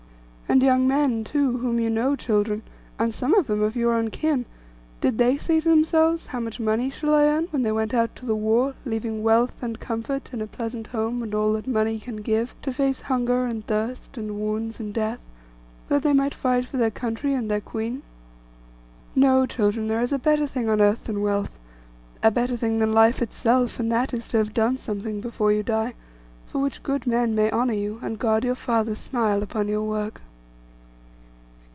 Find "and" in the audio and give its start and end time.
0.51-0.61, 2.99-3.13, 9.61-9.79, 10.33-10.41, 11.23-11.33, 13.45-13.65, 14.17-14.41, 14.81-14.93, 17.33-17.49, 23.79-23.89, 28.03-28.19